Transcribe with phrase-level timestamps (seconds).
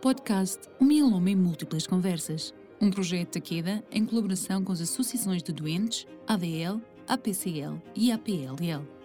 [0.00, 5.42] Podcast O Mieloma em Múltiplas Conversas, um projeto da Queda em colaboração com as associações
[5.42, 8.95] de doentes, ADL, APCL e APLL.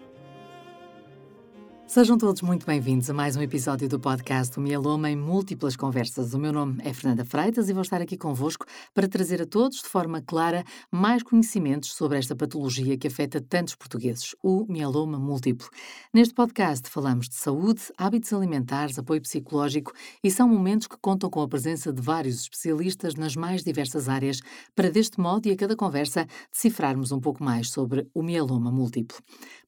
[1.92, 6.32] Sejam todos muito bem-vindos a mais um episódio do podcast O Mieloma em Múltiplas Conversas.
[6.32, 8.64] O meu nome é Fernanda Freitas e vou estar aqui convosco
[8.94, 13.74] para trazer a todos, de forma clara, mais conhecimentos sobre esta patologia que afeta tantos
[13.74, 15.68] portugueses, o mieloma múltiplo.
[16.14, 19.92] Neste podcast falamos de saúde, hábitos alimentares, apoio psicológico
[20.24, 24.40] e são momentos que contam com a presença de vários especialistas nas mais diversas áreas
[24.74, 29.18] para, deste modo e a cada conversa, decifrarmos um pouco mais sobre o mieloma múltiplo.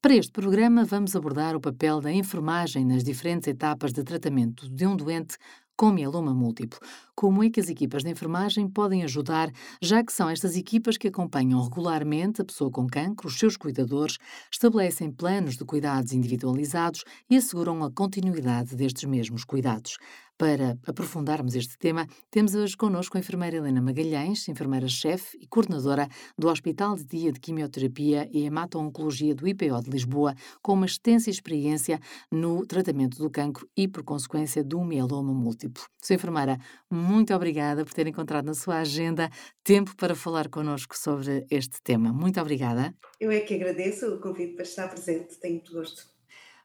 [0.01, 4.87] Para este programa, vamos abordar o papel da enfermagem nas diferentes etapas de tratamento de
[4.87, 5.37] um doente
[5.77, 6.79] com mieloma múltiplo.
[7.17, 9.49] Como é que as equipas de enfermagem podem ajudar,
[9.81, 14.19] já que são estas equipas que acompanham regularmente a pessoa com cancro, os seus cuidadores,
[14.51, 19.97] estabelecem planos de cuidados individualizados e asseguram a continuidade destes mesmos cuidados.
[20.37, 26.49] Para aprofundarmos este tema, temos hoje connosco a enfermeira Helena Magalhães, enfermeira-chefe e coordenadora do
[26.49, 32.01] Hospital de Dia de Quimioterapia e Hemato-Oncologia do IPO de Lisboa, com uma extensa experiência
[32.33, 35.85] no tratamento do cancro e, por consequência, do mieloma múltiplo.
[36.03, 36.17] Sra.
[36.17, 36.59] enfermeira,
[37.05, 39.31] muito obrigada por ter encontrado na sua agenda
[39.63, 42.13] tempo para falar connosco sobre este tema.
[42.13, 42.95] Muito obrigada.
[43.21, 46.15] Eu é que agradeço o convite para estar presente, tenho muito gosto.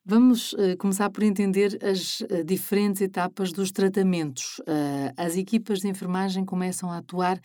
[0.06, 4.60] Vamos uh, começar por entender as uh, diferentes etapas dos tratamentos.
[4.60, 7.40] Uh, as equipas de enfermagem começam a atuar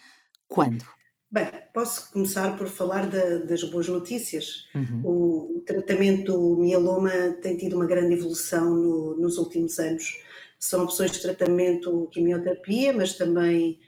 [0.48, 0.84] quando?
[1.30, 4.66] Bem, posso começar por falar da, das boas notícias.
[4.72, 5.00] Uhum.
[5.04, 7.10] O, o, tratamento do mieloma
[7.42, 10.16] tem tido uma grande evolução no, nos últimos anos.
[10.64, 13.78] São opções de tratamento quimioterapia, mas também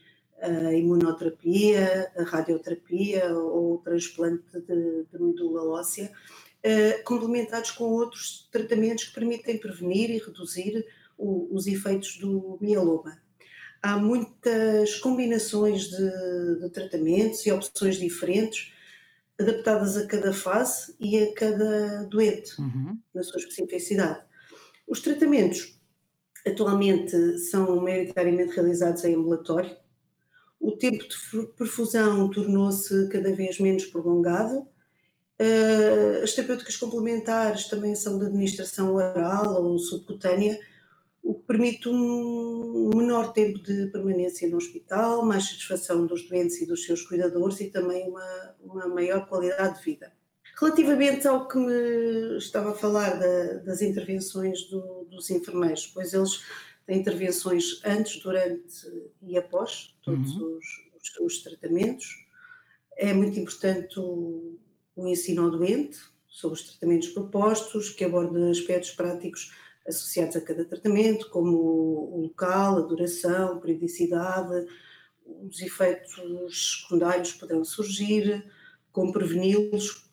[0.43, 6.13] a imunoterapia, a radioterapia ou o transplante de, de medula óssea
[6.63, 13.17] eh, complementados com outros tratamentos que permitem prevenir e reduzir o, os efeitos do mieloma.
[13.81, 18.71] Há muitas combinações de, de tratamentos e opções diferentes
[19.41, 22.99] adaptadas a cada fase e a cada doente, uhum.
[23.15, 24.21] na sua especificidade.
[24.87, 25.76] Os tratamentos
[26.47, 29.77] atualmente são maioritariamente realizados em ambulatório.
[30.61, 34.67] O tempo de perfusão tornou-se cada vez menos prolongado
[35.39, 40.59] Uh, as terapêuticas complementares também são de administração oral ou subcutânea,
[41.23, 46.67] o que permite um menor tempo de permanência no hospital, mais satisfação dos doentes e
[46.67, 50.11] dos seus cuidadores e também uma, uma maior qualidade de vida.
[50.59, 56.43] Relativamente ao que me estava a falar da, das intervenções do, dos enfermeiros, pois eles
[56.87, 58.87] têm intervenções antes, durante
[59.21, 60.57] e após todos uhum.
[60.57, 60.67] os,
[60.99, 62.07] os, os tratamentos.
[62.97, 64.59] É muito importante o,
[64.95, 69.53] o ensino ao doente sobre os tratamentos propostos, que aborda aspectos práticos
[69.87, 74.67] associados a cada tratamento, como o local, a duração, a periodicidade,
[75.25, 78.45] os efeitos secundários poderão surgir,
[78.91, 80.06] como preveni-los,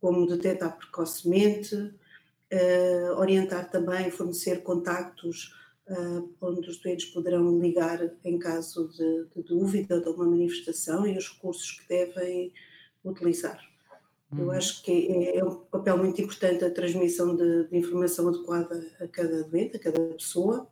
[0.00, 5.54] como detectar precocemente, uh, orientar também, fornecer contactos
[5.88, 11.16] uh, onde os doentes poderão ligar em caso de, de dúvida de uma manifestação e
[11.16, 12.52] os recursos que devem
[13.04, 13.58] utilizar.
[14.36, 14.50] Eu uhum.
[14.50, 19.08] acho que é, é, um papel muito importante a transmissão de, de, informação adequada a
[19.08, 20.68] cada doente, a cada pessoa,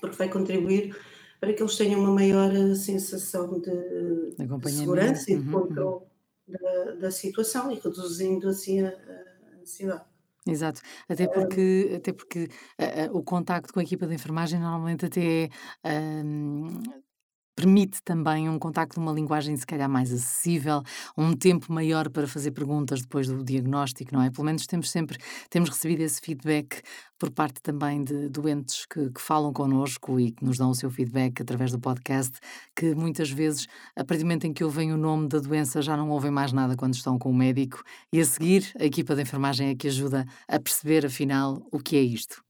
[0.00, 0.96] porque vai contribuir
[1.38, 6.07] para que eles tenham uma maior sensação de, de segurança e de uhum, controle.
[6.48, 10.04] Da, da, situação e reduzindo assim a, a ansiedade.
[10.46, 12.48] Exato, até porque, até porque
[12.78, 15.50] uh, uh, o contacto com a equipa de enfermagem normalmente até
[15.84, 17.07] é uh,
[17.58, 20.80] permite também um contacto numa linguagem se calhar mais acessível,
[21.16, 24.30] um tempo maior para fazer perguntas depois do diagnóstico, não é?
[24.30, 25.18] Pelo menos temos sempre,
[25.50, 26.82] temos recebido esse feedback
[27.18, 30.88] por parte também de doentes que, que falam connosco e que nos dão o seu
[30.88, 32.38] feedback através do podcast,
[32.76, 35.96] que muitas vezes, a partir do momento em que ouvem o nome da doença, já
[35.96, 37.82] não ouvem mais nada quando estão com o médico
[38.12, 41.96] e a seguir a equipa de enfermagem é que ajuda a perceber afinal o que
[41.96, 42.40] é isto.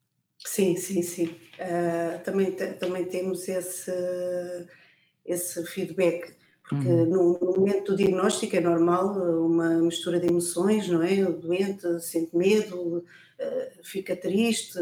[0.44, 1.26] Sim, sim, sim.
[1.58, 3.90] Uh, também, também temos esse
[5.28, 6.34] esse feedback,
[6.68, 7.06] porque uhum.
[7.06, 9.14] no, no, momento do diagnóstico é normal
[9.44, 11.22] uma mistura de emoções, não é?
[11.22, 13.04] O doente sente medo, uh,
[13.82, 14.78] fica triste,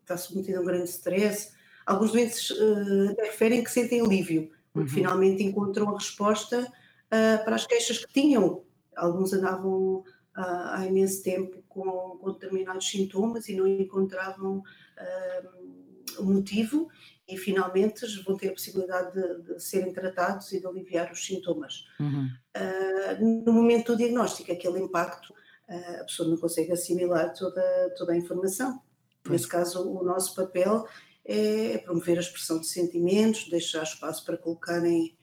[0.00, 1.52] está submetido a um grande stress.
[1.86, 4.94] Alguns doentes uh, referem que sentem alívio, porque uhum.
[4.94, 8.62] finalmente encontram a resposta uh, para as queixas que tinham.
[8.96, 10.04] Alguns andavam
[10.36, 14.62] há imenso tempo com, com, determinados sintomas e não encontravam
[16.18, 16.88] o motivo
[17.26, 21.86] e finalmente vão ter a possibilidade de, de serem tratados e de aliviar os sintomas.
[21.98, 22.28] Uhum.
[22.56, 27.62] Uh, no momento do diagnóstico, aquele impacto, uh, a pessoa não consegue assimilar toda,
[27.96, 28.80] toda a informação.
[29.22, 29.40] Pois.
[29.40, 30.86] Nesse caso, o nosso papel
[31.24, 35.16] é, é promover a expressão de sentimentos, deixar espaço para colocarem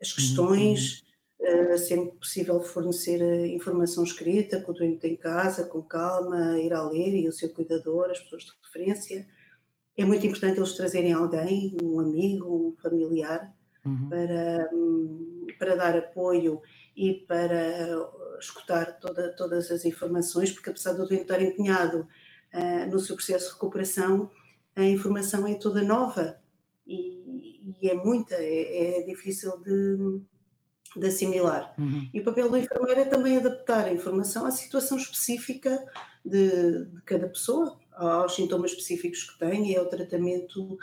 [0.00, 1.02] as uhum, questões,
[1.40, 1.74] uhum.
[1.74, 6.88] uh, sempre possível fornecer informação escrita com o doente em casa, com calma, ir a
[6.88, 9.26] ler e o seu cuidador, as pessoas de referência.
[9.96, 13.52] É muito importante eles trazerem alguém, um amigo, um familiar,
[13.84, 14.08] uhum.
[14.08, 16.60] para, hum, para dar apoio
[16.96, 17.88] e para
[18.40, 22.08] escutar toda, todas as informações, porque apesar do doente estar empenhado
[22.54, 24.30] uh, no seu processo de recuperação,
[24.74, 26.38] a informação é toda nova
[26.86, 30.20] e, e é muita, é, é difícil de,
[30.96, 31.74] de assimilar.
[31.78, 32.08] Uhum.
[32.12, 35.84] E o papel do enfermeiro é também adaptar a informação à situação específica
[36.24, 40.78] de, de cada pessoa, aos sintomas específicos que tem e ao tratamento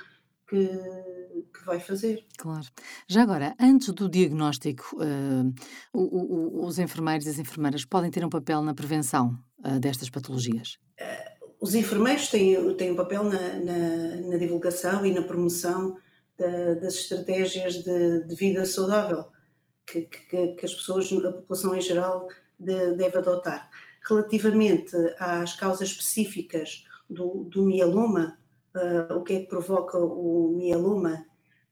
[0.47, 2.25] que, que, vai fazer.
[2.37, 2.65] Claro.
[3.07, 5.53] Já agora, antes do diagnóstico, uh,
[5.93, 10.09] o, o, os enfermeiros e as enfermeiras podem ter um papel na prevenção uh, destas
[10.09, 10.79] patologias?
[10.99, 15.97] Uh, os enfermeiros têm, têm um papel na, na, na divulgação e na promoção
[16.37, 19.25] da, das estratégias de, de vida saudável
[19.85, 22.27] que, que, que, as pessoas, a população em geral,
[22.57, 23.69] de, deve adotar.
[24.07, 28.37] Relativamente às causas específicas do, do mieloma,
[28.75, 31.25] uh, o que é que provoca o mieloma,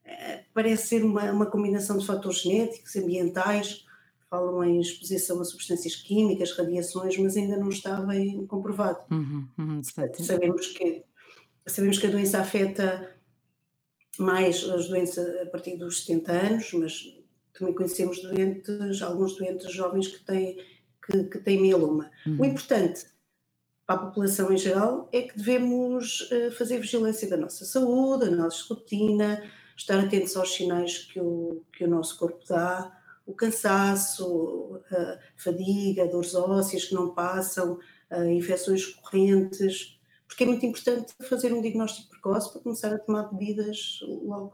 [0.06, 3.86] uh, parece ser uma, uma combinação de fatores genéticos, ambientais,
[4.30, 9.00] falam em exposição a substâncias químicas, radiações, mas ainda não está bem comprovado.
[9.12, 11.04] Uhum, uhum, sabemos, que,
[11.66, 13.16] sabemos que a doença afeta
[14.20, 17.18] mais as doenças a partir dos 70 anos, mas
[17.54, 20.58] também conhecemos doentes, alguns doentes jovens que têm,
[21.06, 22.12] que, que têm mieloma.
[22.26, 22.42] Uhum.
[22.42, 23.06] O importante
[23.88, 28.32] para a população em geral é que devemos eh, fazer vigilância da nossa saúde, a
[28.32, 29.42] nossa rotina,
[29.78, 32.94] estar atentos aos sinais que o, que o nosso corpo dá,
[33.26, 37.80] o cansaço, a fadiga, dores ósseas que não passam,
[38.30, 44.00] infecções correntes, porque é muito importante fazer um diagnóstico precoce para começar a tomar medidas
[44.04, 44.54] logo.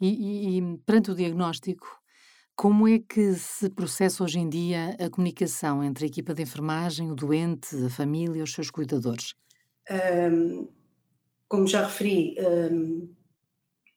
[0.00, 1.97] E, e, e perante o diagnóstico,
[2.58, 7.08] como é que se processa hoje em dia a comunicação entre a equipa de enfermagem,
[7.08, 9.32] o doente, a família e os seus cuidadores?
[9.88, 10.68] Um,
[11.46, 13.08] como já referi, um,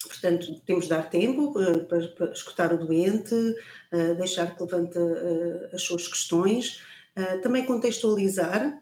[0.07, 4.97] Portanto, temos de dar tempo uh, para, para, escutar o doente, uh, deixar que levante
[4.97, 6.81] uh, as suas questões,
[7.43, 8.81] também contextualizar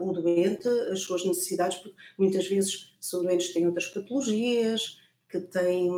[0.00, 4.98] o doente, as suas necessidades, porque muitas vezes são doentes que têm outras patologias,
[5.28, 5.90] que têm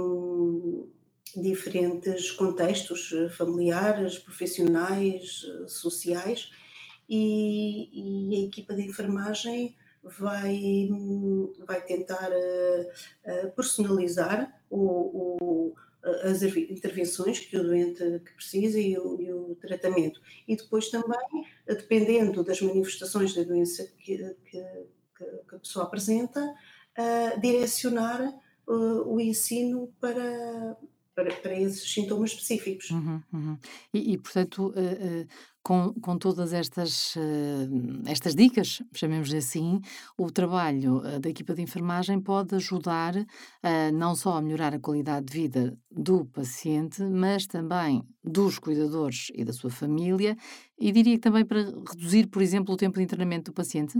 [1.37, 6.51] diferentes contextos familiares, profissionais, sociais,
[7.09, 10.89] e, e a equipa de enfermagem vai,
[11.67, 15.75] vai tentar uh, personalizar o, o,
[16.25, 20.21] as intervenções que o doente que precisa e o, e o, tratamento.
[20.47, 24.63] E depois também, dependendo das manifestações da doença que, que,
[25.19, 26.55] que a pessoa apresenta,
[27.41, 28.35] direcionar
[28.67, 30.77] o ensino para,
[31.19, 32.91] para, para esses sintomas específicos.
[32.91, 33.59] Uhum, uhum.
[33.93, 35.27] E, e, portanto, uh, uh,
[35.65, 37.21] com, com todas estas, uh,
[38.07, 39.81] estas dicas, chamemos assim,
[40.17, 43.15] o trabalho da equipa de enfermagem pode ajudar
[43.93, 49.45] não só a melhorar a qualidade de vida do paciente, mas também dos cuidadores e
[49.45, 50.37] da sua família,
[50.79, 53.99] e diria que também para reduzir, por exemplo, o tempo de internamento do paciente?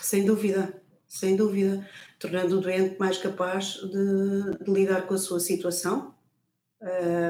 [0.00, 1.86] Sem dúvida, sem dúvida,
[2.18, 6.13] tornando o doente mais capaz de, de lidar com a sua situação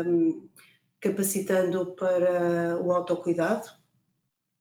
[0.07, 0.49] um,
[1.01, 3.69] capacitando para o autocuidado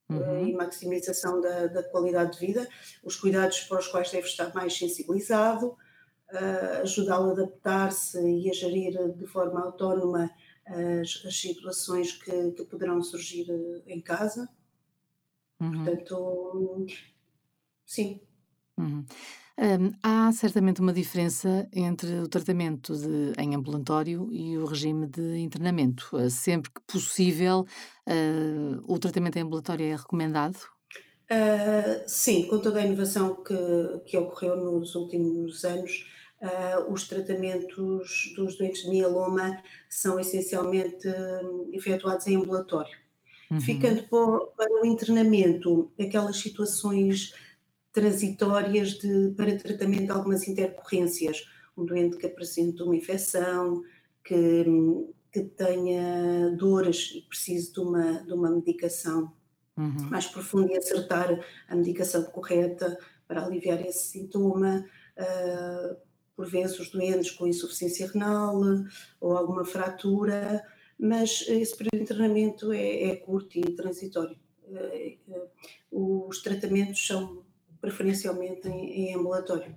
[0.09, 0.47] eh, uhum.
[0.47, 2.67] e maximização da, da, qualidade de vida,
[3.03, 8.53] os cuidados para os quais deve estar mais sensibilizado, uh, ajudá-lo a adaptar-se e a
[8.53, 10.29] gerir de forma autónoma
[10.65, 13.47] as, as situações que, que, poderão surgir
[13.87, 14.47] em casa.
[15.59, 15.85] Uhum.
[15.85, 16.85] Portanto,
[17.85, 18.21] sim.
[18.77, 19.05] Uhum.
[20.01, 26.09] Há certamente uma diferença entre o tratamento de, em ambulatório e o regime de internamento.
[26.11, 27.65] Uh, sempre que possível,
[28.07, 30.57] uh, o tratamento em ambulatório é recomendado?
[31.31, 33.55] Uh, sim, com toda a inovação que,
[34.07, 36.09] que ocorreu nos últimos anos,
[36.89, 42.93] os tratamentos dos doentes de mieloma são essencialmente hum, efetuados em ambulatório.
[43.49, 43.61] Uhum.
[43.61, 47.33] Ficando para o internamento, aquelas situações
[47.93, 51.45] transitórias de, para tratamento de algumas intercorrências.
[51.77, 53.83] Um doente que apresenta uma infecção,
[54.23, 54.65] que,
[55.31, 59.31] que tenha dores e precise de uma, de uma medicação
[59.77, 60.09] uhum.
[60.09, 62.97] mais profunda e acertar a medicação correta
[63.27, 64.85] para aliviar esse sintoma.
[65.17, 65.95] Uh,
[66.35, 68.59] por vezes os doentes com insuficiência renal
[69.21, 70.63] ou alguma fratura,
[70.99, 74.35] mas esse período de internamento é, é curto e transitório.
[74.67, 75.35] Uh,
[75.91, 77.42] uh, os tratamentos são
[77.83, 79.75] preferencialmente em, em ambulatório.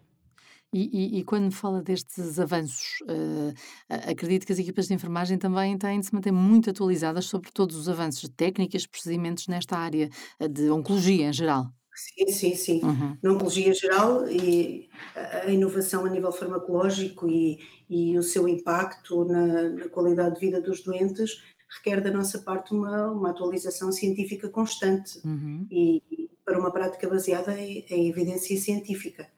[0.73, 3.55] E, e, e, quando fala destes avanços, uh,
[3.89, 7.75] acredito que as equipas de enfermagem também têm de se manter muito atualizadas sobre todos
[7.75, 10.09] os avanços de técnicas, procedimentos nesta área
[10.51, 11.67] de oncologia em geral.
[11.95, 12.81] Sim, sim, sim.
[12.85, 13.17] Uhum.
[13.23, 17.59] Na oncologia geral e a inovação a nível farmacológico e,
[17.89, 21.43] e o seu impacto na, na, qualidade de vida dos doentes
[21.79, 25.67] requer da nossa parte uma, uma atualização científica constante uhum.
[25.71, 26.03] e,
[26.47, 29.29] para uma prática baseada em, em evidência científica.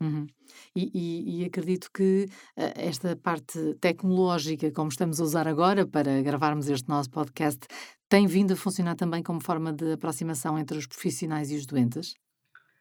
[0.00, 0.26] Uhum.
[0.74, 2.26] E, e, e, acredito que
[2.56, 7.66] uh, esta parte tecnológica, como estamos a usar agora para gravarmos este nosso podcast,
[8.08, 12.14] tem vindo a funcionar também como forma de aproximação entre os profissionais e os doentes?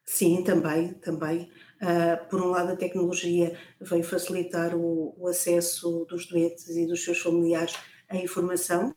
[0.06, 1.52] Sim, também, também.
[1.82, 7.04] Uh, por um lado, a tecnologia veio facilitar o, o, acesso dos doentes e dos
[7.04, 7.76] seus familiares
[8.10, 8.94] à informação,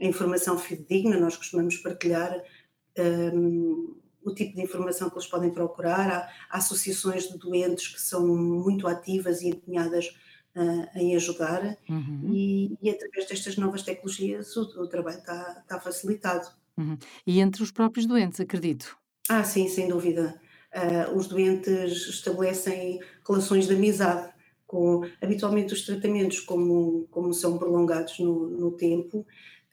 [0.00, 2.42] a informação fidedigna, nós costumamos partilhar
[2.98, 6.10] um, o tipo de informação que eles podem procurar.
[6.50, 10.08] Há, associações de doentes que são muito ativas e empenhadas
[10.56, 12.30] uh, em ajudar, uhum.
[12.32, 16.48] e, e, através destas novas tecnologias o, o trabalho está, está facilitado.
[16.76, 16.98] Uhum.
[17.26, 18.96] E entre os próprios doentes, acredito?
[19.28, 20.40] Ah, sim, sem dúvida.
[20.74, 24.34] Uh, os doentes estabelecem relações de amizade.
[24.66, 29.24] Com, habitualmente os tratamentos, como, como são prolongados no, no tempo,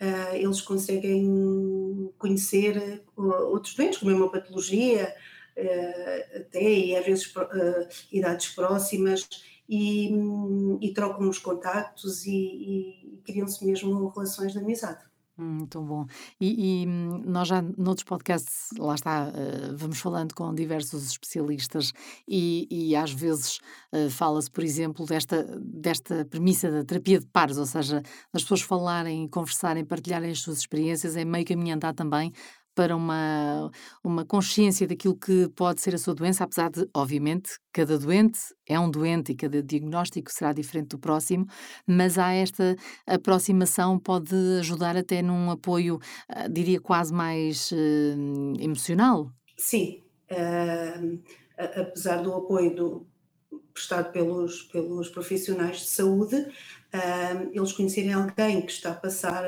[0.03, 5.15] uh, eles conseguem conhecer outros doentes com a mesma patologia,
[5.57, 7.33] uh, até e às vezes
[8.11, 9.27] idades próximas,
[9.67, 10.11] e,
[10.81, 15.12] e trocam os contactos e, e criam-se mesmo relações de amizade.
[15.35, 16.05] Muito bom.
[16.39, 21.91] E, e, nós já noutros podcasts, lá está, uh, vamos falando com diversos especialistas
[22.27, 23.57] e, e às vezes
[23.91, 28.61] uh, fala-se, por exemplo, desta, desta premissa da terapia de pares, ou seja, das pessoas
[28.61, 32.31] falarem, conversarem, partilharem as suas experiências, é meio caminho andar também
[32.75, 33.71] para uma,
[34.03, 38.79] uma consciência daquilo que pode ser a sua doença, apesar de, obviamente, cada doente é
[38.79, 41.45] um doente e cada diagnóstico será diferente do próximo,
[41.87, 42.75] mas há esta
[43.05, 45.99] aproximação, pode ajudar até num apoio,
[46.29, 49.29] uh, diria, quase mais uh, emocional.
[49.57, 50.01] Sim,
[50.31, 51.19] uh,
[51.57, 53.07] apesar do apoio do,
[53.73, 56.47] prestado pelos, pelos profissionais de saúde,
[57.51, 59.43] eles conhecerem alguém que está a passar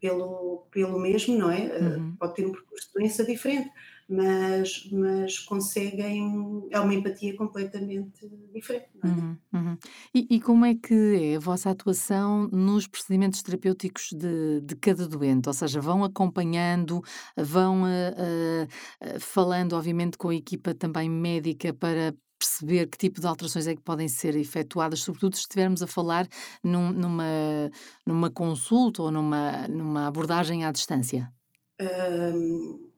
[0.00, 1.66] pelo, pelo mesmo, não é?
[1.66, 2.16] Eh, uhum.
[2.16, 3.70] Pode ter um percurso de doença diferente,
[4.08, 6.66] mas, mas conseguem.
[6.70, 8.88] É uma empatia completamente diferente.
[9.02, 9.06] É?
[9.06, 9.78] Uhum, uhum.
[10.14, 15.06] E, e, como é que é a vossa atuação nos procedimentos terapêuticos de, de cada
[15.06, 15.48] doente?
[15.48, 17.02] Ou seja, vão acompanhando,
[17.36, 23.26] vão uh, uh, falando, obviamente, com a equipa também médica para perceber que tipo de
[23.26, 26.26] alterações é que podem ser efetuadas, sobretudo se estivermos a falar
[26.62, 27.70] num, numa,
[28.06, 31.30] numa consulta ou numa, numa abordagem à distância?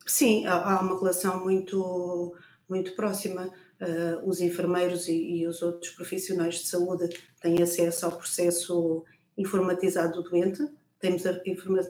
[0.06, 2.34] sim, há, há, uma relação muito,
[2.68, 3.50] muito próxima.
[3.80, 7.08] Uh, os enfermeiros e, e, os outros profissionais de saúde
[7.40, 9.04] têm acesso ao processo
[9.38, 10.62] informatizado do doente.
[10.98, 11.32] Temos a,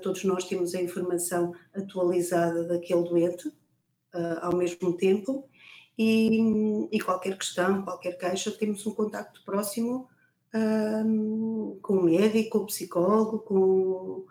[0.00, 5.49] todos nós temos a informação atualizada daquele doente uh, ao mesmo tempo
[6.02, 10.08] e, e, qualquer questão, qualquer queixa, temos um contacto próximo
[10.54, 14.24] um, com o médico, com o psicólogo, com,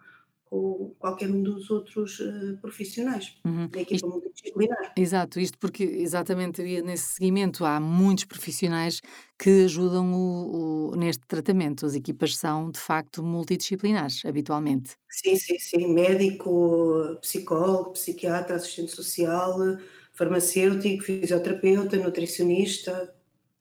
[0.46, 3.68] com qualquer um dos outros uh, profissionais uhum.
[3.68, 4.94] da equipa isto, multidisciplinar.
[4.98, 9.00] Exato, isto porque exatamente nesse seguimento há muitos profissionais
[9.38, 11.86] que ajudam o, o, neste tratamento.
[11.86, 14.98] As equipas são de facto multidisciplinares, habitualmente.
[15.08, 15.94] Sim, sim, sim.
[15.94, 19.78] Médico, psicólogo, psiquiatra, assistente social
[20.20, 23.16] farmacêutico, fisioterapeuta, nutricionista.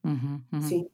[0.05, 0.61] Uhum, uhum.
[0.61, 0.89] Sim.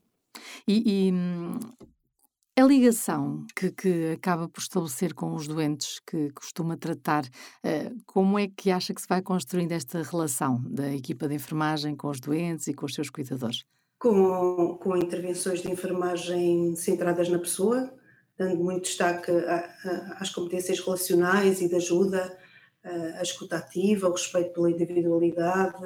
[0.69, 7.25] E, e, a ligação que, que acaba por estabelecer com os doentes que costuma tratar,
[7.25, 11.97] uh, como é que acha que se vai construindo esta relação da equipa de enfermagem
[11.97, 13.65] com os doentes e com os seus cuidadores?
[13.99, 17.93] Com, com intervenções de enfermagem centradas na pessoa,
[18.37, 22.39] dando muito destaque a, a, às competências relacionais e de ajuda,
[22.85, 25.83] a escuta ativa, o respeito pela individualidade,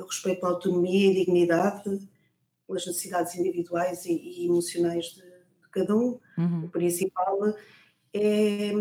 [0.00, 2.08] o respeito pela autonomia e dignidade,
[2.66, 6.18] pelas necessidades individuais e, e emocionais de, de, cada um.
[6.38, 6.64] Uhum.
[6.64, 7.56] O principal é,
[8.12, 8.72] é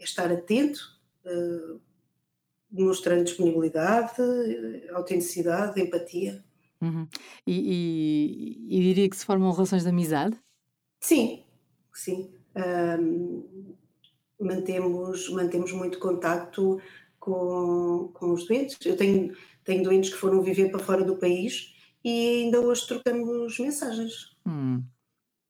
[0.00, 0.80] estar atento,
[1.24, 1.80] uh,
[2.70, 4.20] mostrando disponibilidade,
[4.92, 6.44] autenticidade, empatia.
[6.80, 7.08] Uhum.
[7.46, 10.38] E, e, e, diria que se formam relações de amizade?
[11.00, 11.42] Sim,
[11.94, 12.30] sim.
[12.54, 13.74] Um,
[14.40, 16.80] mantemos, mantemos muito contacto
[17.18, 18.78] com, com os doentes.
[18.84, 21.74] Eu tenho, tenho doentes que foram viver para fora do país
[22.04, 24.36] e ainda hoje trocamos mensagens.
[24.46, 24.82] Hum.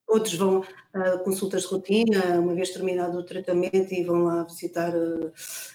[0.09, 4.93] Outros vão a consultas de rotina, uma vez terminado o tratamento, e vão lá visitar,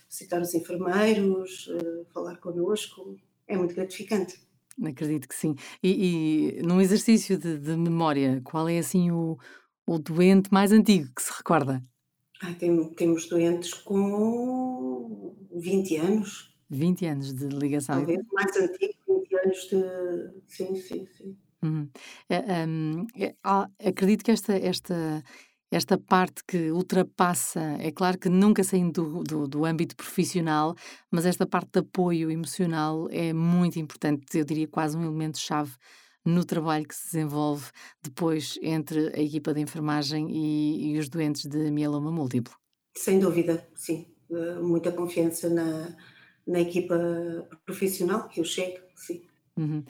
[0.09, 1.69] visitar os enfermeiros,
[2.13, 3.17] falar connosco.
[3.45, 4.39] É muito gratificante.
[4.83, 5.55] Acredito que sim.
[5.83, 9.37] E, e num exercício de, de memória, qual é assim o,
[9.85, 11.83] o doente mais antigo que se recorda?
[12.41, 16.55] Ai, tem, temos doentes com 20 anos.
[16.69, 17.97] 20 anos de ligação.
[17.97, 20.41] Talvez mais antigo, 20 anos de.
[20.47, 21.37] Sim, sim, sim.
[21.63, 21.87] Uhum.
[22.27, 23.35] É, um, é,
[23.87, 25.23] acredito que esta, esta,
[25.69, 30.75] esta parte que ultrapassa, é claro que nunca saindo do, do, do, âmbito profissional,
[31.11, 35.73] mas esta parte de apoio emocional é muito importante, eu diria quase um elemento-chave
[36.25, 37.69] no trabalho que se desenvolve
[38.01, 42.53] depois entre a equipa de enfermagem e, e os doentes de mieloma múltiplo.
[42.95, 44.07] Sem dúvida, sim.
[44.29, 45.95] Uh, muita confiança na,
[46.47, 46.97] na equipa
[47.65, 49.21] profissional que eu chego, sim.
[49.57, 49.83] Uhum.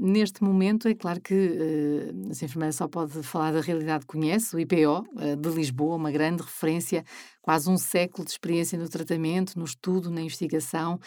[0.00, 4.56] neste momento, é claro que uh, a enfermeira só pode falar da realidade que conhece,
[4.56, 7.04] o IPO uh, de Lisboa, uma grande referência
[7.40, 10.98] quase um século de experiência no tratamento, no estudo, na investigação.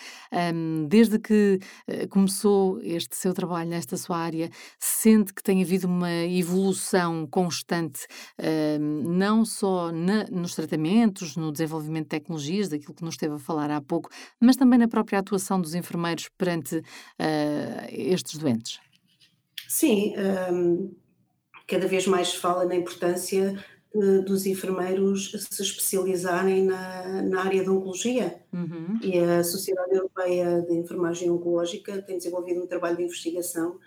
[0.54, 5.88] Um, desde que uh, começou este seu trabalho nesta sua área, sente que tem havido
[5.88, 8.06] uma evolução constante,
[8.80, 13.70] não só na, nos tratamentos, no desenvolvimento de tecnologias, daquilo que nos esteve a falar
[13.70, 14.10] há pouco,
[14.40, 16.84] mas também na própria atuação dos enfermeiros perante uh,
[17.90, 18.80] estes doentes?
[19.68, 20.14] Sim,
[20.52, 20.94] um,
[21.68, 27.72] cada vez mais se fala na importância dos enfermeiros se especializarem na, na área da
[27.72, 28.42] oncologia.
[28.54, 28.98] Uhum.
[29.02, 33.78] E a Sociedade Europeia de Enfermagem Oncológica tem desenvolvido um trabalho de investigação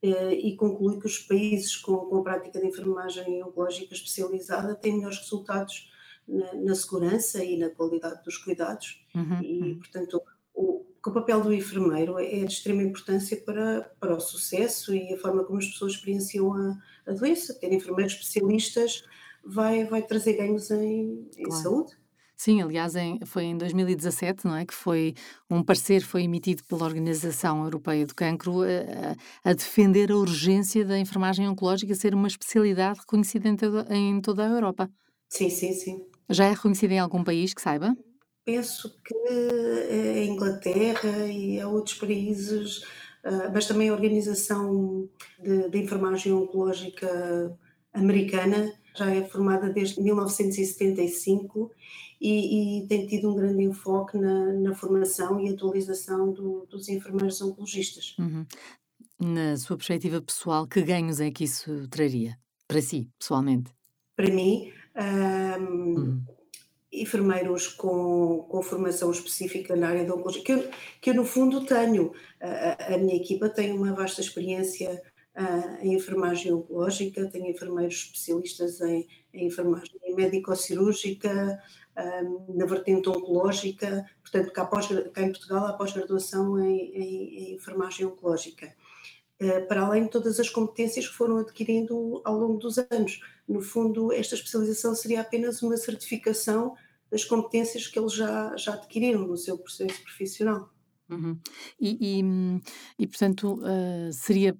[0.00, 4.94] eh, e conclui que os países com, com a prática de enfermagem oncológica especializada têm
[4.94, 5.90] melhores resultados
[6.26, 9.04] na, na segurança e na qualidade dos cuidados.
[9.12, 9.42] Uhum.
[9.42, 9.78] E, uhum.
[9.78, 10.22] portanto,
[10.54, 15.18] o, o papel do enfermeiro é de extrema importância para, para o sucesso e a
[15.18, 17.54] forma como as pessoas experienciam a, a doença.
[17.54, 19.02] Ter enfermeiros especialistas
[19.48, 21.62] vai, vai trazer ganhos em, em claro.
[21.62, 21.92] saúde.
[22.36, 24.64] Sim, aliás, em, foi em 2017, não é?
[24.64, 25.14] Que foi
[25.50, 30.96] um parecer foi emitido pela Organização Europeia do Cancro a, a defender a urgência da
[30.96, 34.88] enfermagem oncológica ser uma especialidade reconhecida em toda, em toda a Europa.
[35.28, 36.06] Sim, sim, sim.
[36.30, 37.96] Já é reconhecida em algum país que saiba?
[38.44, 39.14] Penso que
[39.90, 42.82] a Inglaterra e a outros países,
[43.24, 45.08] ah, mas também a Organização
[45.42, 47.58] de, de Enfermagem Oncológica
[47.92, 51.70] Americana já é formada desde 1975
[52.20, 57.40] e, e tem tido um grande enfoque na, na formação e atualização do, dos enfermeiros
[57.40, 58.16] oncologistas.
[58.18, 58.44] Uhum.
[59.20, 63.70] Na sua perspectiva pessoal, que ganhos é que isso traria para si, pessoalmente?
[64.16, 66.24] Para mim, um, uhum.
[66.92, 71.64] enfermeiros com, com formação específica na área da oncologia, que eu, que eu no fundo
[71.64, 72.12] tenho.
[72.40, 75.02] A, a minha equipa tem uma vasta experiência
[75.38, 81.62] uh, em enfermagem oncológica, tenho enfermeiros especialistas em, em enfermagem médico-cirúrgica,
[81.96, 87.54] um, na vertente oncológica, portanto, cá, após, cá em Portugal há pós-graduação em, em, em,
[87.54, 88.74] enfermagem oncológica.
[89.40, 93.20] Uh, para além de todas as competências que foram adquirindo ao longo dos anos.
[93.46, 96.74] No fundo, esta especialização seria apenas uma certificação
[97.08, 100.68] das competências que eles já, já adquiriram no seu processo profissional.
[101.08, 101.38] Uhum.
[101.80, 102.62] E, e,
[102.98, 104.58] e, portanto, uh, seria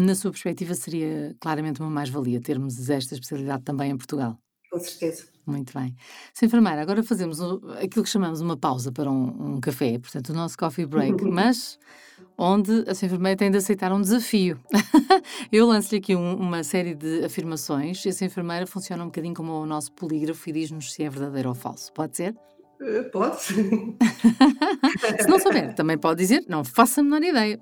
[0.00, 4.38] na sua perspectiva, seria claramente uma mais-valia termos esta especialidade também em Portugal.
[4.70, 5.24] Com certeza.
[5.46, 5.96] Muito bem.
[6.32, 6.46] Sra.
[6.46, 7.40] Enfermeira, agora fazemos
[7.82, 11.78] aquilo que chamamos uma pausa para um, um café, portanto, o nosso coffee break, mas
[12.38, 13.06] onde a Sra.
[13.06, 14.60] Enfermeira tem de aceitar um desafio.
[15.50, 18.26] Eu lanço-lhe aqui um, uma série de afirmações e a Sra.
[18.26, 21.92] Enfermeira funciona um bocadinho como o nosso polígrafo e diz-nos se é verdadeiro ou falso.
[21.92, 22.36] Pode ser?
[22.80, 23.40] Eh, pode.
[25.20, 27.60] se não souber, também pode dizer, não faça a menor ideia.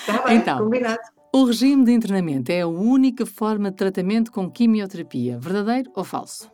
[0.00, 1.15] Está bem, então, combinado.
[1.34, 6.50] O regime de internamento é a única forma de tratamento com quimioterapia, verdadeiro ou falso?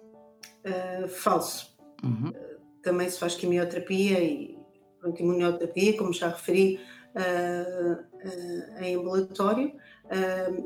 [0.64, 1.76] Uh, falso.
[2.02, 2.30] Uhum.
[2.30, 4.58] Uh, também se faz quimioterapia e
[4.98, 6.80] pronto, imunoterapia, como já referi,
[7.14, 9.72] uh, em ambulatório.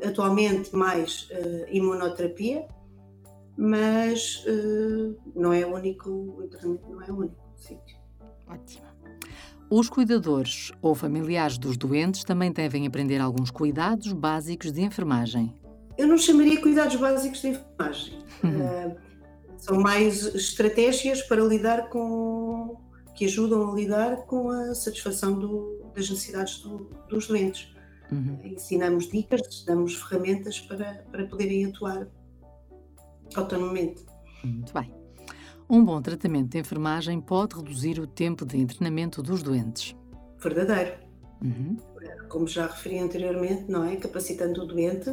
[0.03, 1.29] atualmente mais
[1.71, 2.67] imunoterapia,
[3.57, 4.43] mas
[5.35, 7.97] não é o único, internamento não é o único sítio.
[8.47, 8.96] Ótimo.
[9.69, 15.53] Os cuidadores ou familiares dos doentes também devem aprender alguns cuidados básicos de enfermagem.
[15.97, 18.19] Eu não chamaria cuidados básicos de enfermagem.
[18.43, 18.95] uh,
[19.57, 22.77] são mais estratégias para lidar com.
[23.13, 27.75] que ajudam a lidar com a satisfação do, das necessidades do, dos doentes.
[28.09, 28.39] Uhum.
[28.45, 32.07] Ensinamos dicas, damos ferramentas para, para poderem atuar
[33.35, 34.05] autonomamente.
[34.45, 34.93] Muito bem.
[35.69, 39.93] Um bom tratamento de enfermagem pode reduzir o tempo de internamento dos doentes.
[40.39, 40.93] Verdadeiro.
[41.43, 41.77] Uhum.
[42.29, 43.97] Como já referi anteriormente, não é?
[43.97, 45.11] Capacitando o doente,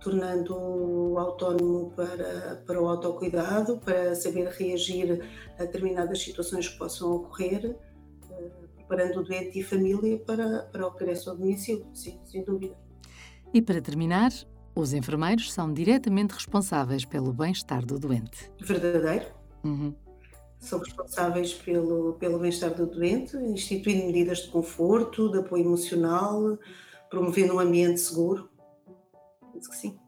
[0.00, 5.22] tornando-o autónomo para, para o autocuidado, para saber reagir
[5.58, 7.76] a determinadas situações que possam ocorrer,
[8.30, 12.42] eh, preparando o doente e a família para, para o regresso ao domicílio, sim, sem
[12.42, 12.74] dúvida.
[13.52, 14.32] E para terminar,
[14.74, 18.50] os enfermeiros são diretamente responsáveis pelo bem-estar do doente.
[18.60, 19.39] Verdadeiro.
[19.64, 19.94] Uhum.
[20.58, 26.58] São responsáveis pelo, pelo bem-estar do doente, instituindo medidas de conforto, de apoio emocional,
[27.08, 28.48] promovendo um ambiente seguro.
[29.52, 29.98] Penso que sim.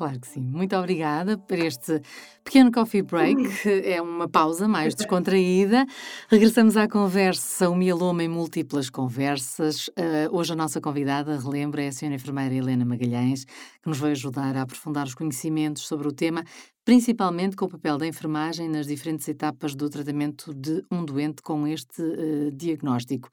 [0.00, 0.40] Claro que sim.
[0.40, 2.00] Muito obrigada por este
[2.42, 3.68] pequeno coffee break.
[3.84, 5.84] É uma pausa mais descontraída.
[6.30, 9.88] Regressamos à conversa, o mieloma em múltiplas conversas.
[9.88, 14.12] Uh, hoje a nossa convidada, relembra, é a senhora enfermeira Helena Magalhães, que nos vai
[14.12, 16.44] ajudar a aprofundar os conhecimentos sobre o tema,
[16.90, 21.64] principalmente com o papel da enfermagem nas diferentes etapas do tratamento de um doente com
[21.64, 23.28] este uh, diagnóstico.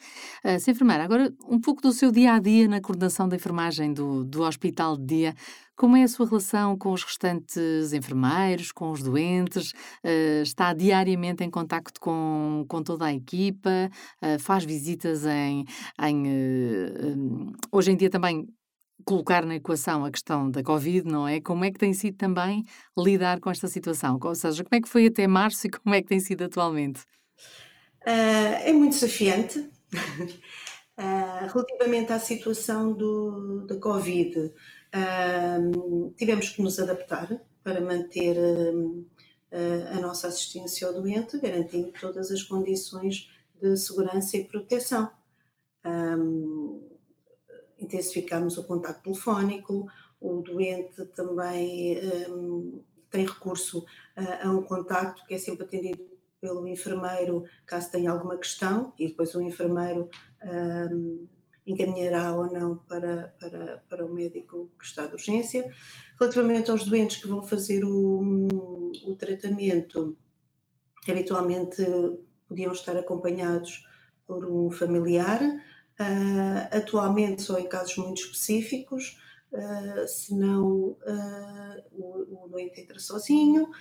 [0.45, 0.69] Uh.
[0.69, 4.43] Enfermeira, agora um pouco do seu dia a dia na coordenação da enfermagem do, do
[4.43, 5.35] hospital de dia.
[5.75, 9.71] Como é a sua relação com os restantes enfermeiros, com os doentes?
[10.03, 13.89] Uh, está diariamente em contacto com, com toda a equipa?
[14.21, 15.65] Uh, faz visitas em.
[15.99, 18.47] em uh, hoje em dia também
[19.05, 21.39] colocar na equação a questão da Covid, não é?
[21.39, 22.65] Como é que tem sido também
[22.97, 24.19] lidar com esta situação?
[24.21, 27.01] Ou seja, como é que foi até março e como é que tem sido atualmente?
[28.05, 29.59] Uh, é muito desafiante.
[29.59, 29.69] uh,
[31.53, 38.37] relativamente à situação do, da Covid, uh, tivemos que nos adaptar para manter
[39.93, 43.29] a nossa assistência ao doente, garantindo todas as condições
[43.61, 45.09] de segurança e proteção.
[47.79, 49.87] Intensificamos o contato telefónico,
[50.19, 53.85] o doente também um, tem recurso
[54.15, 56.05] a, a, um contacto que é sempre atendido
[56.39, 60.09] pelo enfermeiro caso tenha alguma questão e depois o enfermeiro
[60.43, 61.27] um,
[61.65, 65.69] encaminhará ou não para, para, para o médico que está de urgência.
[66.19, 68.47] Relativamente aos doentes que vão fazer o,
[69.05, 70.17] o tratamento,
[71.07, 71.83] habitualmente
[72.47, 73.85] podiam estar acompanhados
[74.25, 75.41] por um familiar,
[75.99, 79.19] Uh, atualmente só em casos muito específicos,
[79.51, 83.71] uh, senão uh, o, o doente entra sozinho,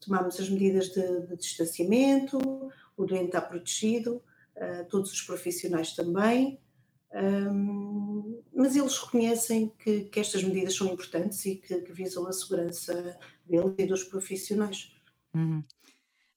[0.00, 2.38] tomamos as medidas de, de, distanciamento,
[2.96, 4.22] o doente está protegido,
[4.56, 6.58] uh, todos os profissionais também,
[7.14, 12.32] um, mas eles reconhecem que, que, estas medidas são importantes e que, que visam a
[12.32, 14.92] segurança deles e dos profissionais.
[15.32, 15.62] Uhum.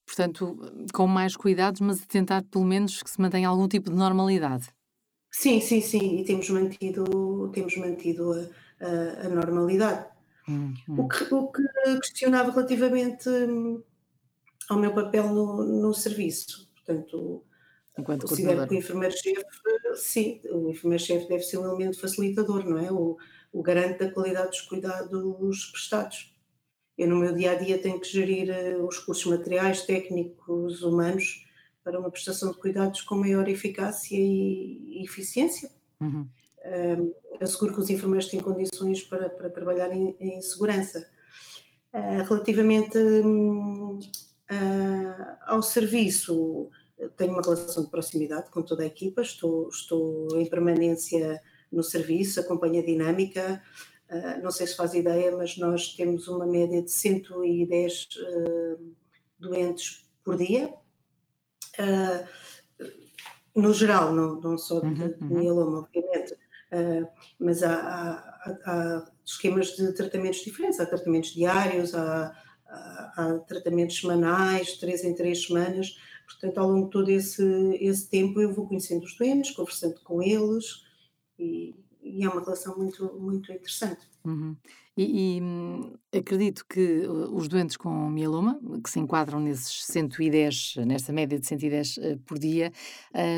[0.08, 0.56] Portanto,
[0.94, 4.68] com mais cuidados, mas tentar pelo menos que se mantenha algum tipo de normalidade.
[5.30, 10.06] Sim, sim, sim, e temos mantido, temos mantido a, a, a normalidade.
[10.48, 11.00] Hum, hum.
[11.00, 11.62] O, que, o que
[12.00, 13.82] questionava relativamente hum,
[14.70, 16.70] ao meu papel no, no serviço.
[16.74, 17.44] Portanto,
[17.98, 19.44] Enquanto considero que o enfermeiro-chefe,
[19.96, 22.90] sim, o enfermeiro-chefe deve ser um elemento facilitador, não é?
[22.90, 23.18] O,
[23.52, 26.34] o garante da qualidade dos cuidados prestados.
[26.98, 31.46] Eu, no meu dia a dia, tenho que gerir eh, os recursos materiais, técnicos, humanos,
[31.84, 35.70] para uma prestação de cuidados com maior eficácia e, eficiência.
[36.00, 36.28] Uhum.
[36.66, 41.08] Um, asseguro que os enfermeiros têm condições para, para trabalhar em, em segurança.
[41.94, 43.98] Uh, relativamente uh,
[45.46, 46.68] ao serviço,
[47.16, 52.40] tenho uma relação de proximidade com toda a equipa, estou, estou em permanência no serviço,
[52.40, 53.62] acompanho a dinâmica,
[54.10, 58.94] Uh, não sei se faz ideia, mas nós temos uma média de 110 uh,
[59.38, 60.72] doentes por dia.
[61.78, 62.26] Uh,
[63.54, 65.38] no geral, não, não só de, uhum, de uhum.
[65.38, 66.34] mieloma, obviamente,
[67.38, 70.78] mas há, há, há, esquemas de tratamentos diferentes.
[70.78, 72.32] Há tratamentos diários, há,
[72.66, 75.96] há, há tratamentos semanais, três em três semanas.
[76.26, 77.42] Portanto, ao longo de todo esse,
[77.80, 80.84] esse tempo, eu vou conhecendo os doentes, conversando com eles
[81.38, 81.74] e,
[82.08, 84.08] e é uma relação muito, muito interessante.
[84.24, 84.56] Uhum.
[85.00, 91.12] E, e acredito que uh, os doentes com mieloma, que se enquadram nesses 110, nesta
[91.12, 92.72] média de 110 uh, por dia,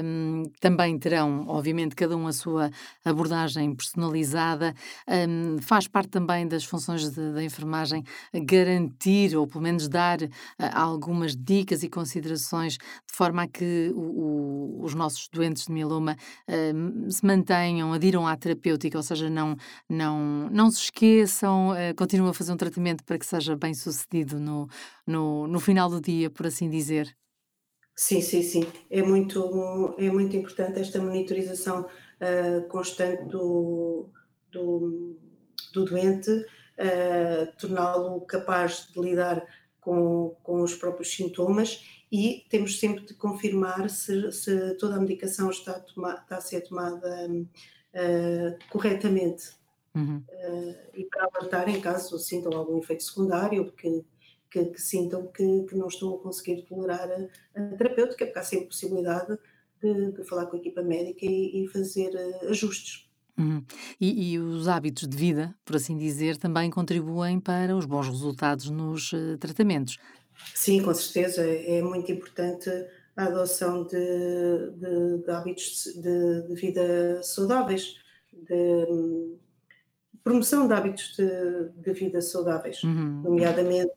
[0.03, 2.71] um, também terão, obviamente, cada um a sua
[3.05, 4.75] abordagem personalizada.
[5.07, 10.29] Um, faz parte também das funções da enfermagem garantir, ou pelo menos dar uh,
[10.73, 16.17] algumas dicas e considerações de forma a que o, o, os nossos doentes de mieloma
[17.09, 19.57] se mantenham, adiram à terapêutica, ou seja, não,
[19.89, 24.39] não, não se esqueçam, uh, continuam a fazer um tratamento para que seja bem sucedido
[24.39, 24.69] no,
[25.07, 27.15] no, no final do dia, por assim dizer?
[27.95, 28.67] Sim, sim, sim.
[28.91, 34.09] É muito, é muito importante esta monitorização uh, constante do,
[34.51, 35.19] do,
[35.73, 39.47] do doente, uh, torná-lo capaz de lidar
[39.81, 45.51] com, com os próprios sintomas e temos sempre de confirmar se, se toda a medicação
[45.51, 49.60] está a, toma, está a ser tomada uh, corretamente.
[49.95, 50.23] Uhum.
[50.29, 54.05] Uh, e para alertar em caso sintam algum efeito secundário, que,
[54.51, 58.43] que, que sintam que, que, não estão a conseguir tolerar a, a terapêutica, porque há
[58.43, 59.37] sempre possibilidade
[59.83, 62.11] de, de falar com a equipa médica e, e fazer
[62.49, 63.09] ajustes.
[63.39, 63.65] Uhum.
[63.99, 68.69] E, e, os hábitos de vida, por assim dizer, também contribuem para os bons resultados
[68.69, 69.99] nos uh, tratamentos.
[70.55, 71.43] Sim, com certeza.
[71.43, 72.71] É muito importante
[73.17, 77.97] a adoção de, de, de hábitos de, de, vida saudáveis,
[78.33, 79.37] de
[80.23, 83.23] promoção de hábitos de, vida saudáveis, uhum.
[83.23, 83.93] nomeadamente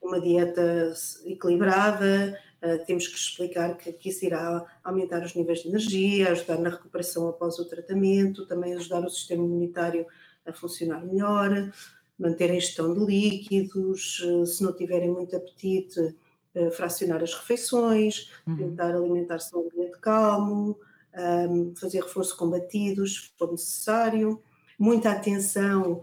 [0.00, 0.92] uma dieta
[1.24, 6.58] equilibrada, Uh, temos que explicar que, que isso irá aumentar os níveis de energia, ajudar
[6.58, 10.04] na recuperação após o tratamento, também ajudar o sistema imunitário
[10.44, 11.70] a funcionar melhor,
[12.18, 18.32] manter a ingestão de líquidos, uh, se não tiverem muito apetite, uh, fracionar as refeições,
[18.44, 18.56] uhum.
[18.56, 20.76] tentar alimentar-se num ambiente calmo,
[21.16, 24.42] um, fazer reforço com batidos, se for necessário,
[24.78, 26.02] muita atenção,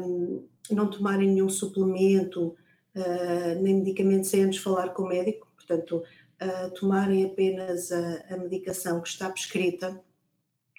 [0.00, 2.54] um, não tomarem nenhum suplemento,
[3.60, 6.02] nem medicamentos sem antes falar com o médico, portanto,
[6.40, 10.00] a tomarem apenas a, a medicação que está prescrita.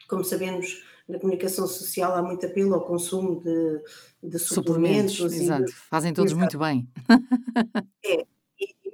[0.07, 3.81] Como sabemos, na comunicação social há muito apelo ao consumo de,
[4.29, 5.15] de suplementos.
[5.15, 5.71] suplementos exato, de...
[5.73, 6.39] fazem todos exato.
[6.39, 6.87] muito bem.
[8.05, 8.25] É,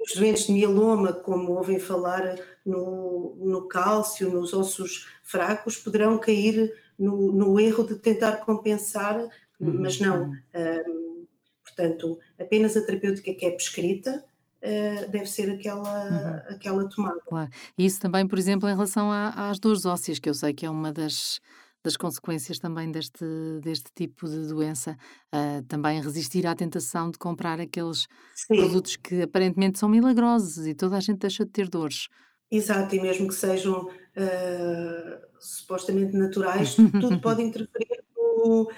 [0.06, 6.72] os doentes de mieloma, como ouvem falar no, no cálcio, nos ossos fracos, poderão cair
[6.98, 9.18] no, no erro de tentar compensar,
[9.60, 9.80] uhum.
[9.80, 10.32] mas não.
[10.54, 11.26] Um,
[11.64, 14.24] portanto, apenas a terapêutica que é prescrita
[14.62, 16.54] uh, deve ser aquela, uhum.
[16.54, 17.20] aquela tomada.
[17.26, 17.50] Claro.
[17.76, 20.70] Isso também, por exemplo, em relação a, às dores ósseas, que eu sei que é
[20.70, 21.40] uma das,
[21.82, 23.24] das consequências também deste,
[23.62, 24.96] deste tipo de doença,
[25.32, 28.56] uh, também resistir à tentação de comprar aqueles Sim.
[28.56, 32.08] produtos que aparentemente são milagrosos e toda a gente deixa de ter dores.
[32.50, 38.68] Exato, e mesmo que sejam uh, supostamente naturais, tudo pode interferir no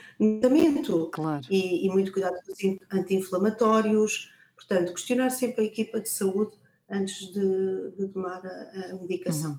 [0.41, 1.11] tratamento.
[1.13, 1.47] Claro.
[1.51, 6.53] E, e muito cuidado com os anti-inflamatórios, Portanto, questionar sempre a equipa de saúde
[6.91, 9.53] antes de, de tomar a, a medicação.
[9.53, 9.59] Uhum.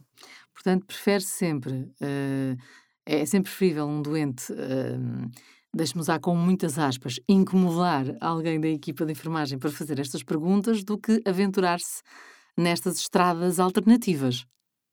[0.53, 2.57] Portanto, prefere sempre, uh,
[3.05, 5.31] é sempre preferível um doente, uh,
[5.73, 10.83] deixe-me usar com muitas aspas, incomodar alguém da equipa de enfermagem para fazer estas perguntas
[10.83, 12.01] do que aventurar-se
[12.57, 14.45] nestas estradas alternativas.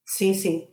[0.05, 0.69] Sim, sim.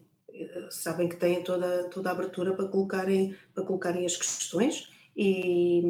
[0.69, 5.83] Sabem que têm toda, toda a abertura para colocarem, para colocarem as questões e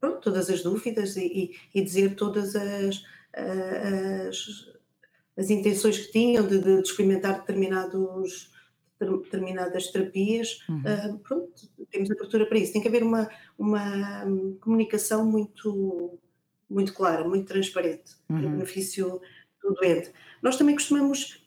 [0.00, 1.26] pronto, todas as dúvidas e,
[1.74, 4.68] e, e dizer todas as, as,
[5.36, 8.52] as, intenções que tinham de, de experimentar determinados,
[9.00, 10.58] determinadas terapias.
[10.68, 10.82] Uhum.
[10.82, 11.52] Uh, pronto,
[11.90, 12.72] temos abertura para isso.
[12.72, 14.24] Tem que haver uma, uma
[14.60, 16.18] comunicação muito,
[16.68, 18.40] muito clara, muito transparente, uhum.
[18.40, 19.20] para benefício
[19.62, 20.12] do doente.
[20.42, 21.43] Nós também costumamos,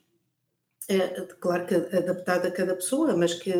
[0.87, 3.51] é, claro que adaptado a cada pessoa, mas que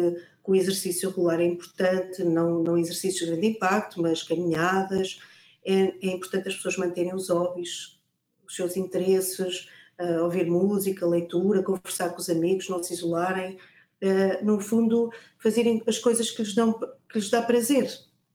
[0.46, 5.20] o exercício regular é importante, não, não exercícios de grande impacto, mas caminhadas.
[5.66, 8.00] É, é importante as pessoas manterem os hobbies,
[8.48, 9.68] os seus interesses,
[10.00, 13.58] uh, ouvir música, leitura, conversar com os amigos, não se isolarem.
[14.02, 17.90] Uh, no fundo, fazerem as coisas que lhes, dão, que lhes dá prazer,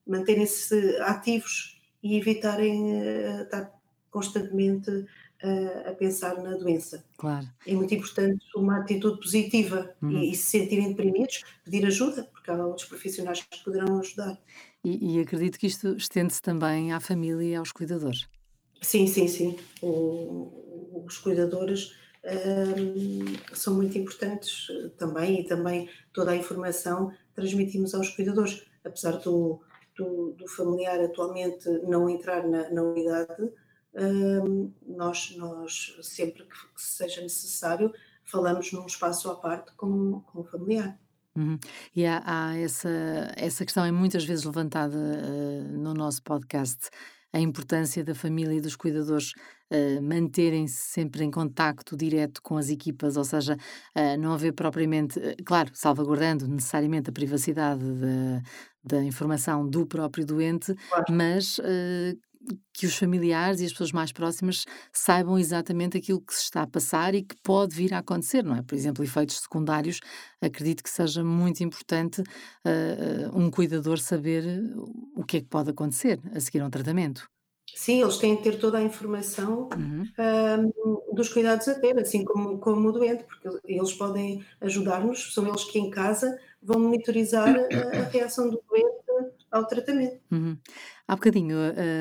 [0.07, 3.72] manterem-se ativos e evitarem uh, estar
[4.11, 5.07] constantemente
[5.42, 7.05] a, a, pensar na doença.
[7.16, 7.46] Claro.
[7.66, 10.11] É muito importante uma atitude positiva uhum.
[10.11, 14.38] e, e, se sentirem deprimidos, pedir ajuda, porque há outros profissionais que poderão ajudar.
[14.85, 18.28] E, e acredito que isto estende-se também à família e aos cuidadores.
[18.81, 19.57] Sim, sim, sim.
[19.81, 21.92] O, os cuidadores
[22.24, 28.64] um, são muito importantes também e também toda a informação transmitimos aos cuidadores.
[28.85, 29.61] Apesar do,
[29.96, 33.52] do, do familiar atualmente não entrar na, na unidade,
[34.87, 37.92] nós, nós, sempre que seja necessário,
[38.24, 40.98] falamos num espaço à parte com, com o familiar.
[41.37, 41.59] Uhum.
[41.96, 42.90] E há, há, essa,
[43.37, 46.90] essa questão é muitas vezes levantada uh, no nosso podcast,
[47.33, 49.33] a importância da família e dos cuidadores
[49.70, 53.57] uh, manterem-se sempre em contacto direto com as equipas, ou seja,
[53.96, 58.42] uh, não haver propriamente, claro, salvaguardando necessariamente a privacidade da,
[58.85, 61.05] da informação do próprio doente, claro.
[61.09, 61.59] mas
[62.72, 66.66] que os familiares e as pessoas mais próximas saibam exatamente aquilo que se está a
[66.66, 68.62] passar e que pode vir a acontecer, não é?
[68.62, 70.00] Por exemplo, efeitos secundários,
[70.40, 74.44] acredito que seja muito importante uh, um cuidador saber
[75.14, 77.28] o que é que pode acontecer a seguir a um tratamento.
[77.74, 80.05] Sim, eles têm que ter toda a informação uhum.
[81.09, 85.46] um, dos cuidados a ter, assim como, como o doente, porque eles podem ajudar-nos, são
[85.48, 88.91] eles que em casa vão monitorizar a, a reação do doente
[89.52, 90.18] ao tratamento.
[90.30, 90.56] Uhum.
[91.06, 91.56] Há bocadinho,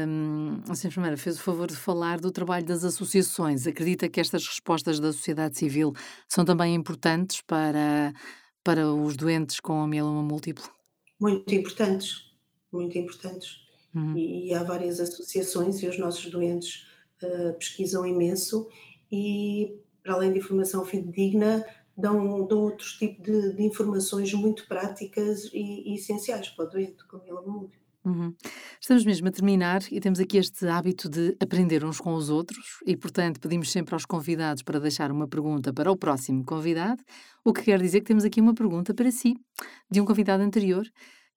[0.07, 0.87] um, a Sra.
[0.87, 3.67] Enfermeira fez o favor de falar do trabalho das associações.
[3.67, 5.93] Acredita que estas respostas da sociedade civil
[6.27, 8.13] são também importantes para,
[8.63, 10.63] para os doentes com mieloma múltiplo?
[11.19, 12.31] Muito importantes,
[12.71, 13.57] muito importantes.
[13.93, 14.17] Uhum.
[14.17, 16.87] E, e, há várias associações e os nossos doentes
[17.21, 18.69] uh, pesquisam imenso
[19.11, 21.65] e, para além de informação fidedigna,
[21.97, 27.05] dão, dão outros tipos de, de informações muito práticas e, e, essenciais para o doente
[27.07, 27.81] com mieloma múltiplo.
[28.03, 28.33] Uhum.
[28.79, 32.79] Estamos mesmo a terminar e temos aqui este hábito de aprender uns com os outros
[32.85, 37.03] e, portanto, pedimos sempre aos convidados para deixar uma pergunta para o próximo convidado,
[37.45, 39.35] o que quer dizer que temos aqui uma pergunta para si,
[39.89, 40.83] de um convidado anterior.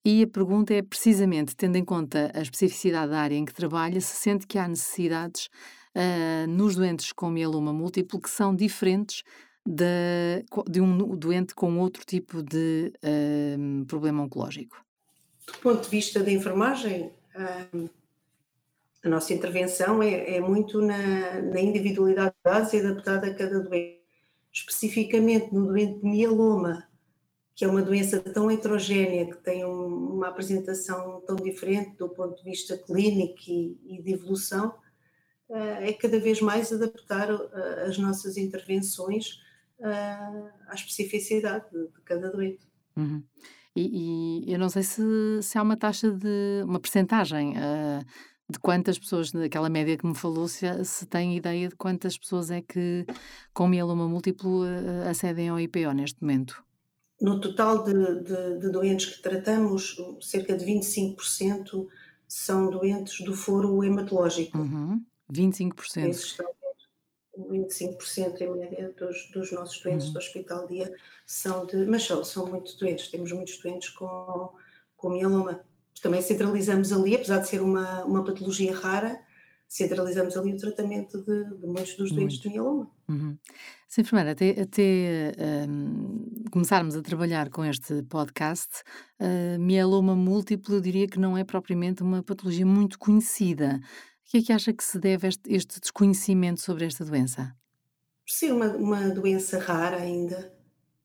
[0.07, 4.01] E a pergunta é precisamente, tendo em conta a especificidade da área em que trabalha,
[4.01, 5.49] se sente que há necessidades
[5.95, 9.23] uh, nos doentes com mieloma múltiplo que são diferentes
[9.66, 14.85] de, de um doente com outro tipo de uh, problema oncológico?
[15.46, 17.90] Do ponto de vista da enfermagem, uh,
[19.03, 22.35] a nossa intervenção é, é muito na, na, individualidade
[22.77, 24.03] e adaptada a cada doente.
[24.53, 26.87] Especificamente no doente de mieloma,
[27.57, 32.37] que é uma doença tão heterogénea, que tem um, uma apresentação tão diferente do ponto
[32.37, 34.74] de vista clínico e, e de evolução,
[35.50, 37.29] é cada vez mais adaptar
[37.87, 39.44] as nossas intervenções
[39.83, 42.67] à especificidade de, cada doente.
[42.97, 43.23] Uhum.
[43.77, 45.03] E, e, eu não sei se,
[45.43, 48.05] se há uma taxa de uma percentagem uh,
[48.49, 52.51] de quantas pessoas, daquela média que me falou, se, se tem ideia de quantas pessoas
[52.51, 53.05] é que
[53.53, 56.65] com mieloma múltiplo uh, acedem ao IPO neste momento.
[57.21, 61.87] No total de, de, de doentes que tratamos, cerca de 25%
[62.29, 64.59] são doentes do foro hematológico.
[64.59, 65.03] Uhum.
[65.33, 66.09] 25%.
[66.09, 66.47] Esses estão
[67.38, 70.12] 25% em média dos, dos nossos doentes uhum.
[70.12, 70.94] do hospital dia
[71.27, 74.51] são de, mas são, são muitos doentes, temos muitos doentes com,
[74.97, 75.64] com mieloma.
[76.03, 79.18] Também centralizamos ali, apesar de ser uma, uma patologia rara,
[79.66, 82.90] centralizamos ali o tratamento de, de muitos dos doentes de mieloma.
[83.09, 83.37] Uhum.
[83.88, 85.33] Sim, enfermeira, até, até
[85.68, 88.83] um, começarmos a trabalhar com este podcast,
[89.20, 93.81] uh, mieloma múltiplo eu diria que não é propriamente uma patologia muito conhecida.
[94.35, 97.55] O que é que acha que se deve este, este desconhecimento sobre esta doença?
[98.27, 100.53] Por ser uma, uma doença rara ainda,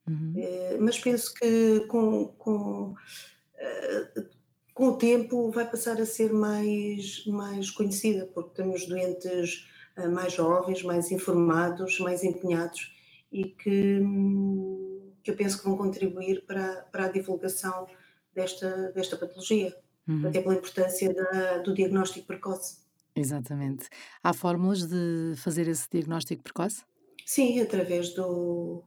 [0.04, 0.32] uhum.
[0.36, 4.28] é, mas penso que com, com, uh,
[4.74, 10.32] com o tempo vai passar a ser mais, mais conhecida, porque temos doentes uh, mais
[10.32, 12.92] jovens, mais informados, mais empenhados
[13.30, 14.00] e que,
[15.22, 17.86] que eu penso que vão contribuir para, para a divulgação
[18.34, 19.72] desta, desta patologia,
[20.08, 20.26] uhum.
[20.26, 22.89] até pela importância da, do diagnóstico precoce.
[23.20, 23.88] Exatamente.
[24.22, 26.82] Há fórmulas de fazer esse diagnóstico precoce?
[27.26, 28.82] Sim, através do,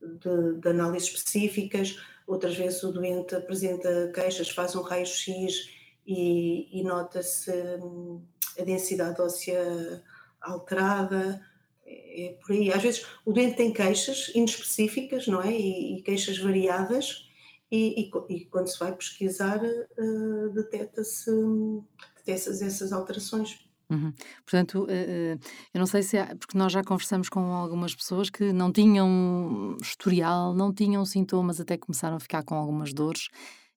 [0.00, 1.98] de, de análises específicas.
[2.26, 5.68] Outras vezes o doente apresenta queixas, faz um raio-x
[6.06, 8.22] e, e nota-se hum,
[8.58, 10.02] a densidade óssea
[10.40, 11.44] alterada.
[11.84, 12.72] É, é por aí.
[12.72, 15.52] Às vezes o doente tem queixas inespecíficas, não é?
[15.52, 17.28] E, e queixas variadas,
[17.70, 21.30] e, e, e, quando se vai pesquisar, uh, detecta-se
[22.24, 23.63] detecta essas alterações.
[23.90, 24.12] Uhum.
[24.44, 25.38] Portanto, uh,
[25.72, 29.76] eu não sei se há, porque nós já conversamos com algumas pessoas que não tinham
[29.80, 33.28] historial, não tinham sintomas, até começaram a ficar com algumas dores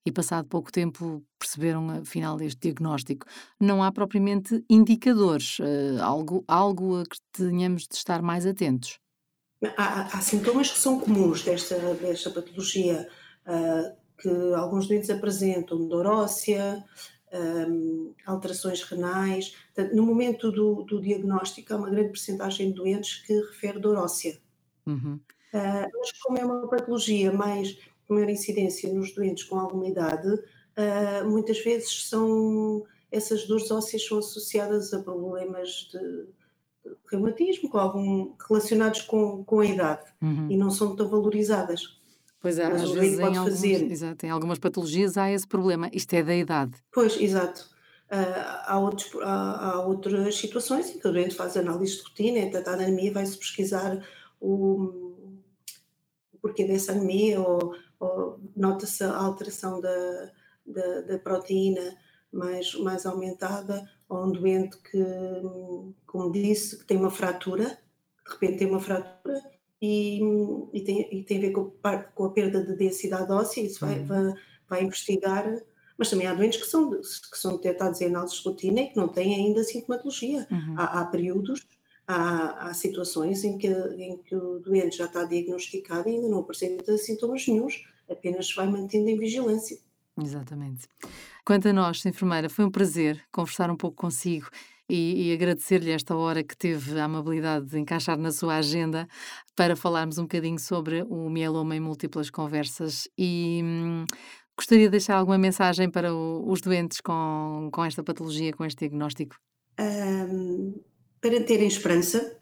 [0.06, 3.26] e passado pouco tempo perceberam afinal este diagnóstico.
[3.60, 9.00] Não há propriamente indicadores, uh, algo, algo a que tenhamos de estar mais atentos.
[9.76, 13.08] Há, há sintomas que são comuns desta, desta patologia,
[13.46, 16.84] uh, que alguns doentes apresentam, óssea,
[17.34, 19.56] um, alterações renais.
[19.74, 23.98] Portanto, no momento do, do, diagnóstico, há uma grande percentagem de doentes que refere dor
[23.98, 24.38] óssea.
[24.86, 25.20] Uhum.
[25.54, 31.30] Uh, mas como é uma patologia mais maior incidência nos doentes com alguma idade, uh,
[31.30, 38.34] muitas vezes são essas dores ósseas são associadas a problemas de, de reumatismo, com algum,
[38.48, 40.48] relacionados com, com a idade uhum.
[40.50, 41.97] e não são tão valorizadas.
[42.40, 43.92] Pois Mas às vezes pode em, alguns, fazer.
[43.92, 45.90] Exato, em algumas patologias há esse problema.
[45.92, 46.74] Isto é da idade.
[46.92, 47.70] Pois, exato.
[48.12, 52.40] Uh, há, outros, há, há, outras situações em que o doente faz análise de rotina,
[52.40, 54.02] é tratada anemia, vai-se pesquisar
[54.40, 55.18] o,
[56.32, 60.32] o, porquê dessa anemia, ou, ou nota-se a alteração da,
[60.66, 61.98] da, da, proteína
[62.32, 65.04] mais, mais aumentada, ou um doente que,
[66.06, 67.66] como disse, que tem uma fratura,
[68.26, 70.20] de repente tem uma fratura e,
[70.74, 71.72] e, tem, e tem a ver com,
[72.16, 74.06] com, a perda de densidade óssea, isso vai, uhum.
[74.06, 74.34] vai,
[74.68, 75.46] vai, investigar,
[75.98, 78.98] mas também há doentes que são, que são detectados em análises de rotina e que
[78.98, 80.48] não têm ainda sintomatologia.
[80.50, 80.76] Uhum.
[80.78, 81.68] Há, há, períodos,
[82.08, 86.40] há, há, situações em que, em que o doente já está diagnosticado e ainda não
[86.40, 89.78] apresenta sintomas nenhums, apenas vai mantendo em vigilância.
[90.20, 90.88] Exatamente.
[91.46, 94.50] Quanto a nós, enfermeira, foi um prazer conversar um pouco consigo
[94.90, 99.08] e, e agradecer-lhe esta hora que teve a amabilidade de encaixar na sua agenda
[99.56, 103.08] para falarmos um bocadinho sobre o mieloma em múltiplas conversas.
[103.18, 104.06] E hum,
[104.58, 108.80] gostaria de deixar alguma mensagem para o, os doentes com, com esta patologia, com este
[108.80, 109.36] diagnóstico?
[109.80, 110.74] Um,
[111.22, 112.40] para terem esperança,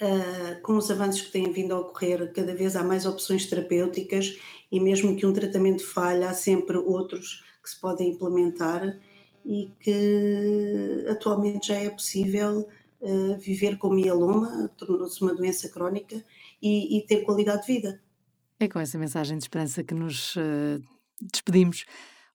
[0.00, 4.38] uh, com os avanços que têm vindo a ocorrer, cada vez há mais opções terapêuticas
[4.72, 8.98] e mesmo que um tratamento falhe, há sempre outros que se podem implementar
[9.44, 12.68] e que atualmente já é possível
[13.00, 16.24] uh, viver com mieloma, tornou-se uma doença crónica
[16.62, 18.00] e, e, ter qualidade de vida.
[18.58, 20.82] É com essa mensagem de esperança que nos uh,
[21.20, 21.84] despedimos.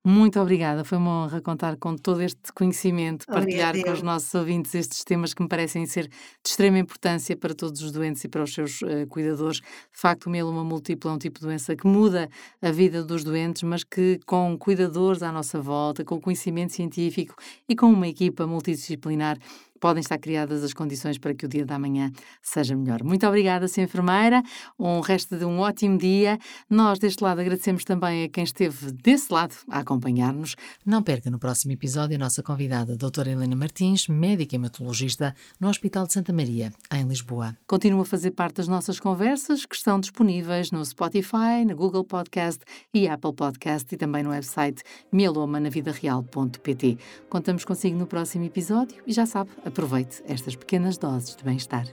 [0.05, 4.73] Muito obrigada, foi uma honra contar com todo este conhecimento, partilhar com os nossos ouvintes
[4.73, 8.41] estes temas que me parecem ser de extrema importância para todos os doentes e para
[8.41, 9.57] os seus uh, cuidadores.
[9.57, 12.29] De facto, o mieloma múltiplo é um tipo de doença que muda
[12.61, 17.35] a vida dos doentes, mas que com cuidadores à nossa volta, com conhecimento científico
[17.67, 19.37] e com uma equipa multidisciplinar,
[19.79, 22.11] podem estar criadas as condições para que o dia da manhã
[22.41, 23.03] seja melhor.
[23.03, 23.83] Muito obrigada, Sra.
[23.83, 24.43] Enfermeira.
[24.77, 26.37] Um resto de um ótimo dia.
[26.69, 30.55] Nós, deste lado, agradecemos também a quem esteve desse lado a acompanhar-nos.
[30.85, 35.69] Não perca no próximo episódio a nossa convidada, a doutora Helena Martins, médica hematologista no
[35.69, 37.57] Hospital de Santa Maria, em Lisboa.
[37.67, 42.59] Continua a fazer parte das nossas conversas, que estão disponíveis no Spotify, na Google Podcast
[42.93, 46.97] e Apple Podcast e também no website mielomanavidareal.pt.
[47.29, 51.85] Contamos consigo no próximo episódio e já sabe, Aproveite estas pequenas doses de bem-estar.